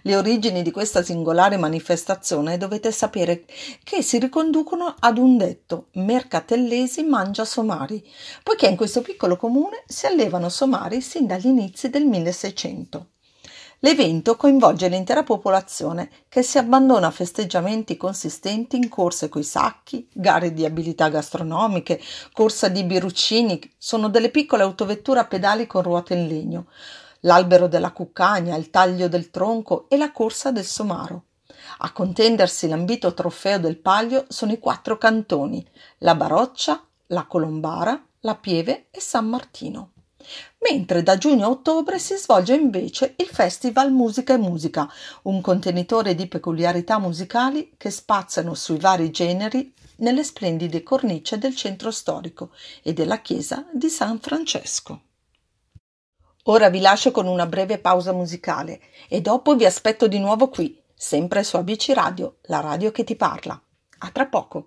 Le 0.03 0.17
origini 0.17 0.63
di 0.63 0.71
questa 0.71 1.03
singolare 1.03 1.57
manifestazione 1.57 2.59
dovete 2.59 2.93
sapere 2.93 3.45
che 3.85 4.03
si 4.03 4.19
riconducono 4.19 4.95
ad 4.99 5.19
un 5.19 5.37
detto 5.37 5.89
Mercatellesi 5.93 7.03
mangia 7.03 7.45
somari, 7.45 8.05
poiché 8.43 8.67
in 8.67 8.77
questo 8.77 9.03
piccolo 9.03 9.37
comune 9.37 9.85
si 9.87 10.07
allevano 10.07 10.49
somari 10.49 11.01
sin 11.01 11.27
dagli 11.27 11.47
inizi 11.47 11.91
del 11.91 12.05
1600. 12.05 13.10
L'evento 13.83 14.37
coinvolge 14.37 14.89
l'intera 14.89 15.23
popolazione 15.23 16.11
che 16.29 16.43
si 16.43 16.59
abbandona 16.59 17.07
a 17.07 17.11
festeggiamenti 17.11 17.97
consistenti 17.97 18.77
in 18.77 18.91
corse 18.91 19.31
coi 19.31 19.43
sacchi, 19.43 20.07
gare 20.13 20.53
di 20.53 20.67
abilità 20.67 21.09
gastronomiche, 21.09 21.99
corsa 22.35 22.69
di 22.69 22.85
biruccini, 22.85 23.59
sono 23.79 24.11
delle 24.11 24.31
piccole 24.31 24.65
autovetture 24.65 25.21
a 25.21 25.25
pedali 25.25 25.67
con 25.67 25.83
ruote 25.83 26.13
in 26.13 26.27
legno, 26.27 26.67
l'albero 27.21 27.69
della 27.69 27.93
cuccagna, 27.93 28.55
il 28.55 28.69
taglio 28.69 29.09
del 29.09 29.31
tronco 29.31 29.87
e 29.89 29.97
la 29.97 30.13
corsa 30.13 30.53
del 30.53 30.67
somaro. 30.67 31.25
A 31.79 31.93
contendersi 31.93 32.69
l'ambito 32.69 33.15
trofeo 33.15 33.59
del 33.59 33.79
Paglio 33.79 34.27
sono 34.29 34.53
i 34.53 34.59
quattro 34.59 34.99
cantoni, 34.99 35.67
la 35.99 36.15
Baroccia, 36.15 36.85
la 37.07 37.25
Colombara, 37.25 37.99
la 38.21 38.35
Pieve 38.35 38.89
e 38.91 39.01
San 39.01 39.27
Martino. 39.27 39.93
Mentre 40.71 41.03
da 41.03 41.17
giugno 41.17 41.47
a 41.47 41.51
ottobre 41.51 41.99
si 41.99 42.17
svolge 42.17 42.55
invece 42.55 43.15
il 43.17 43.27
Festival 43.27 43.93
Musica 43.93 44.35
e 44.35 44.39
Musica, 44.39 44.91
un 45.23 45.41
contenitore 45.41 46.15
di 46.15 46.27
peculiarità 46.27 46.99
musicali 46.99 47.73
che 47.77 47.91
spaziano 47.91 48.55
sui 48.55 48.79
vari 48.79 49.11
generi 49.11 49.73
nelle 49.97 50.25
splendide 50.25 50.83
cornice 50.83 51.39
del 51.39 51.55
centro 51.55 51.91
storico 51.91 52.51
e 52.83 52.93
della 52.93 53.21
chiesa 53.21 53.67
di 53.73 53.89
San 53.89 54.19
Francesco. 54.19 55.03
Ora 56.45 56.71
vi 56.71 56.81
lascio 56.81 57.11
con 57.11 57.27
una 57.27 57.47
breve 57.47 57.79
pausa 57.79 58.13
musicale 58.13 58.81
e 59.09 59.21
dopo 59.21 59.55
vi 59.55 59.67
aspetto 59.67 60.09
di 60.09 60.19
nuovo 60.19 60.49
qui, 60.49 60.81
sempre 60.95 61.45
su 61.45 61.57
ABC 61.57 61.93
Radio, 61.95 62.37
la 62.43 62.61
radio 62.61 62.91
che 62.91 63.05
ti 63.05 63.15
parla. 63.15 63.61
A 64.03 64.11
tra 64.11 64.27
poco. 64.27 64.67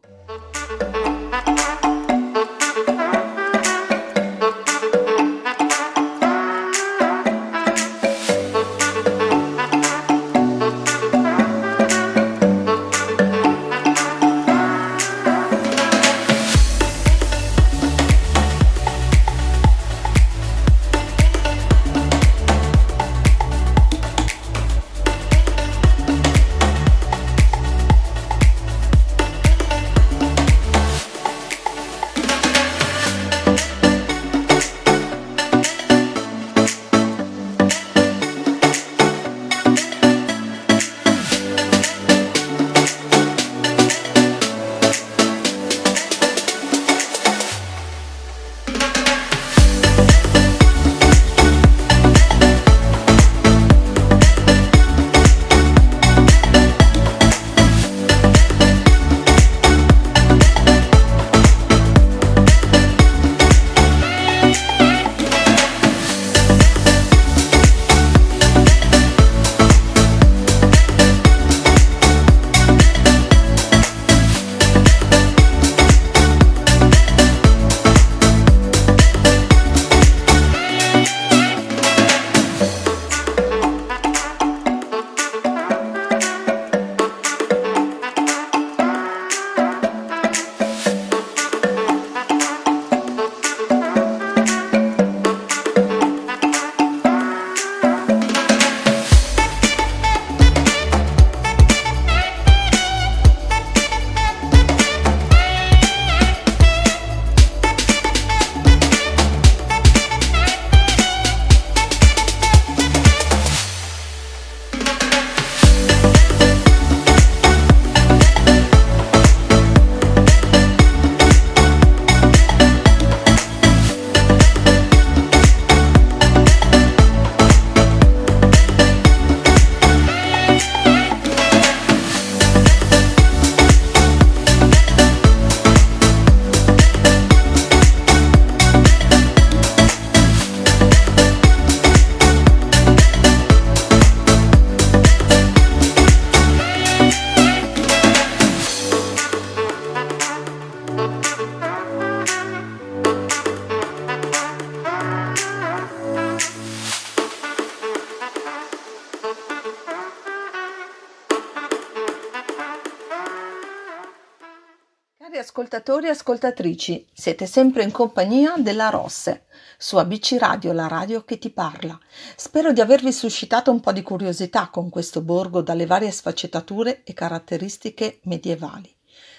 Ascoltatori 165.53 166.07
e 166.07 166.09
ascoltatrici, 166.09 167.05
siete 167.13 167.45
sempre 167.45 167.83
in 167.83 167.91
compagnia 167.91 168.55
della 168.57 168.89
Rosse 168.89 169.45
su 169.77 169.97
ABC 169.97 170.37
Radio, 170.39 170.73
la 170.73 170.87
radio 170.87 171.23
che 171.23 171.37
ti 171.37 171.51
parla. 171.51 171.95
Spero 172.35 172.73
di 172.73 172.81
avervi 172.81 173.13
suscitato 173.13 173.69
un 173.69 173.79
po' 173.79 173.91
di 173.91 174.01
curiosità 174.01 174.69
con 174.69 174.89
questo 174.89 175.21
borgo 175.21 175.61
dalle 175.61 175.85
varie 175.85 176.09
sfaccettature 176.09 177.03
e 177.03 177.13
caratteristiche 177.13 178.17
medievali. 178.23 178.91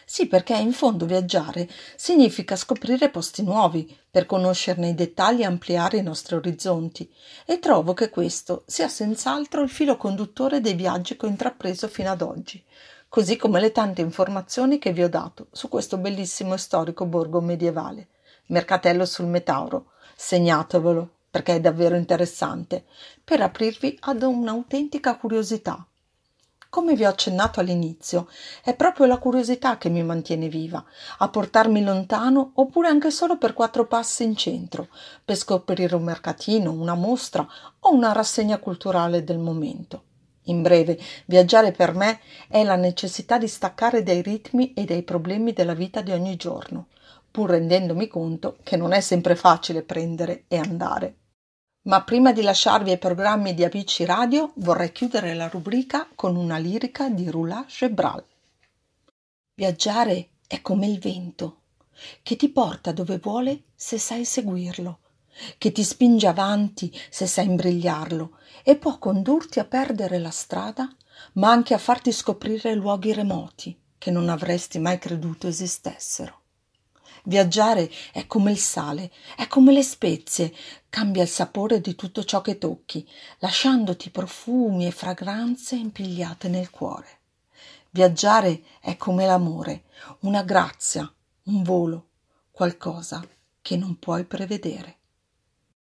Sì, 0.04 0.28
perché 0.28 0.54
in 0.54 0.72
fondo 0.72 1.04
viaggiare 1.04 1.68
significa 1.96 2.54
scoprire 2.54 3.10
posti 3.10 3.42
nuovi, 3.42 3.98
per 4.08 4.26
conoscerne 4.26 4.90
i 4.90 4.94
dettagli 4.94 5.40
e 5.40 5.46
ampliare 5.46 5.96
i 5.96 6.02
nostri 6.04 6.36
orizzonti, 6.36 7.12
e 7.44 7.58
trovo 7.58 7.92
che 7.92 8.10
questo 8.10 8.62
sia 8.66 8.86
senz'altro 8.86 9.62
il 9.62 9.68
filo 9.68 9.96
conduttore 9.96 10.60
dei 10.60 10.74
viaggi 10.74 11.16
che 11.16 11.26
ho 11.26 11.28
intrapreso 11.28 11.88
fino 11.88 12.12
ad 12.12 12.22
oggi, 12.22 12.62
così 13.14 13.36
come 13.36 13.60
le 13.60 13.70
tante 13.70 14.00
informazioni 14.00 14.80
che 14.80 14.92
vi 14.92 15.04
ho 15.04 15.08
dato 15.08 15.46
su 15.52 15.68
questo 15.68 15.98
bellissimo 15.98 16.54
e 16.54 16.58
storico 16.58 17.06
borgo 17.06 17.40
medievale. 17.40 18.08
Mercatello 18.46 19.06
sul 19.06 19.26
Metauro, 19.26 19.92
segnatevelo 20.16 21.10
perché 21.30 21.54
è 21.54 21.60
davvero 21.60 21.94
interessante, 21.94 22.84
per 23.22 23.40
aprirvi 23.40 23.96
ad 24.00 24.22
un'autentica 24.22 25.16
curiosità. 25.16 25.86
Come 26.68 26.96
vi 26.96 27.04
ho 27.04 27.08
accennato 27.08 27.60
all'inizio, 27.60 28.26
è 28.64 28.74
proprio 28.74 29.06
la 29.06 29.18
curiosità 29.18 29.78
che 29.78 29.90
mi 29.90 30.02
mantiene 30.02 30.48
viva, 30.48 30.84
a 31.18 31.28
portarmi 31.28 31.84
lontano 31.84 32.50
oppure 32.54 32.88
anche 32.88 33.12
solo 33.12 33.38
per 33.38 33.52
quattro 33.52 33.86
passi 33.86 34.24
in 34.24 34.34
centro, 34.34 34.88
per 35.24 35.36
scoprire 35.36 35.94
un 35.94 36.02
mercatino, 36.02 36.72
una 36.72 36.94
mostra 36.94 37.46
o 37.78 37.92
una 37.92 38.10
rassegna 38.10 38.58
culturale 38.58 39.22
del 39.22 39.38
momento. 39.38 40.02
In 40.44 40.62
breve, 40.62 40.98
viaggiare 41.26 41.72
per 41.72 41.94
me 41.94 42.20
è 42.48 42.62
la 42.64 42.76
necessità 42.76 43.38
di 43.38 43.48
staccare 43.48 44.02
dai 44.02 44.20
ritmi 44.20 44.74
e 44.74 44.84
dai 44.84 45.02
problemi 45.02 45.52
della 45.52 45.74
vita 45.74 46.02
di 46.02 46.10
ogni 46.12 46.36
giorno, 46.36 46.88
pur 47.30 47.50
rendendomi 47.50 48.08
conto 48.08 48.58
che 48.62 48.76
non 48.76 48.92
è 48.92 49.00
sempre 49.00 49.36
facile 49.36 49.82
prendere 49.82 50.44
e 50.48 50.58
andare. 50.58 51.16
Ma 51.86 52.02
prima 52.02 52.32
di 52.32 52.42
lasciarvi 52.42 52.90
ai 52.90 52.98
programmi 52.98 53.54
di 53.54 53.64
ABC 53.64 54.04
Radio 54.06 54.52
vorrei 54.56 54.92
chiudere 54.92 55.34
la 55.34 55.48
rubrica 55.48 56.08
con 56.14 56.36
una 56.36 56.56
lirica 56.58 57.08
di 57.08 57.28
Roulà 57.28 57.64
Gebral. 57.68 58.24
Viaggiare 59.54 60.28
è 60.46 60.60
come 60.60 60.86
il 60.86 60.98
vento, 60.98 61.60
che 62.22 62.36
ti 62.36 62.48
porta 62.48 62.92
dove 62.92 63.18
vuole 63.18 63.64
se 63.74 63.98
sai 63.98 64.24
seguirlo, 64.24 64.98
che 65.58 65.72
ti 65.72 65.82
spinge 65.82 66.26
avanti 66.26 66.92
se 67.10 67.26
sai 67.26 67.46
imbrigliarlo 67.46 68.38
e 68.62 68.76
può 68.76 68.98
condurti 68.98 69.58
a 69.58 69.64
perdere 69.64 70.18
la 70.18 70.30
strada, 70.30 70.94
ma 71.34 71.50
anche 71.50 71.74
a 71.74 71.78
farti 71.78 72.12
scoprire 72.12 72.74
luoghi 72.74 73.12
remoti 73.12 73.78
che 73.98 74.10
non 74.10 74.28
avresti 74.28 74.78
mai 74.78 74.98
creduto 74.98 75.46
esistessero. 75.46 76.42
Viaggiare 77.26 77.90
è 78.12 78.26
come 78.26 78.50
il 78.50 78.58
sale, 78.58 79.10
è 79.34 79.46
come 79.46 79.72
le 79.72 79.82
spezie, 79.82 80.52
cambia 80.90 81.22
il 81.22 81.28
sapore 81.28 81.80
di 81.80 81.94
tutto 81.94 82.22
ciò 82.22 82.42
che 82.42 82.58
tocchi, 82.58 83.08
lasciandoti 83.38 84.10
profumi 84.10 84.86
e 84.86 84.90
fragranze 84.90 85.74
impigliate 85.76 86.48
nel 86.48 86.68
cuore. 86.68 87.20
Viaggiare 87.90 88.64
è 88.80 88.98
come 88.98 89.24
l'amore, 89.24 89.84
una 90.20 90.42
grazia, 90.42 91.10
un 91.44 91.62
volo, 91.62 92.08
qualcosa 92.50 93.26
che 93.62 93.76
non 93.78 93.98
puoi 93.98 94.24
prevedere. 94.24 94.98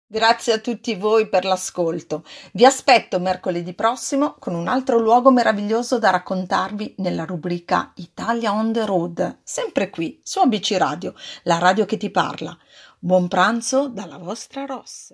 Grazie 0.09 0.53
a 0.53 0.59
tutti 0.61 0.95
voi 0.95 1.29
per 1.29 1.45
l'ascolto. 1.45 2.23
Vi 2.53 2.65
aspetto 2.65 3.19
mercoledì 3.19 3.75
prossimo 3.75 4.37
con 4.39 4.55
un 4.55 4.69
altro 4.69 5.01
luogo 5.01 5.33
meraviglioso 5.33 5.99
da 5.99 6.11
raccontarvi 6.11 6.95
nella 6.99 7.25
rubrica 7.25 7.91
Italia 7.97 8.53
on 8.53 8.73
the 8.73 8.87
road, 8.87 9.41
sempre 9.43 9.91
qui 9.91 10.21
su 10.23 10.39
ABC 10.39 10.77
Radio, 10.79 11.13
la 11.43 11.59
radio 11.59 11.87
che 11.87 11.97
ti 11.97 12.11
parla. 12.11 12.57
Buon 13.01 13.27
pranzo 13.27 13.89
dalla 13.89 14.19
vostra 14.19 14.65
Ross. 14.65 15.13